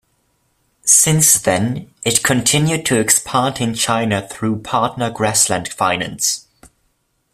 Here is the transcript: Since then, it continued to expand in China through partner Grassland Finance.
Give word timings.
Since 0.83 1.39
then, 1.39 1.93
it 2.03 2.23
continued 2.23 2.87
to 2.87 2.99
expand 2.99 3.61
in 3.61 3.75
China 3.75 4.27
through 4.27 4.63
partner 4.63 5.11
Grassland 5.11 5.67
Finance. 5.67 6.47